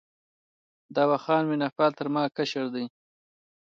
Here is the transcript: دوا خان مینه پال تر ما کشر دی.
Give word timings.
دوا 0.95 1.17
خان 1.23 1.43
مینه 1.49 1.67
پال 1.75 1.91
تر 1.97 2.07
ما 2.13 2.23
کشر 2.37 2.65
دی. 2.73 2.85